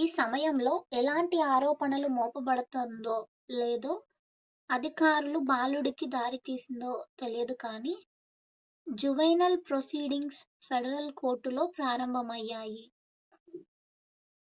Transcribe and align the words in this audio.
ఈ 0.00 0.02
సమయంలో 0.12 0.74
ఎలాంటి 0.98 1.38
ఆరోపణలు 1.48 2.08
మోపబడతందో 2.12 3.16
లేదా 3.54 3.94
అధికారులు 4.70 5.38
బాలుడికి 5.48 6.06
దారి 6.12 6.38
తీసిందో 6.46 6.92
తెలియదు 7.18 7.56
కానీ 7.64 7.96
జువెనైల్ 8.86 9.58
ప్రొసీడింగ్స్ 9.66 10.40
ఫెడరల్ 10.66 11.12
కోర్టులో 11.20 11.64
ప్రారంభమయ్యాయి 11.76 12.84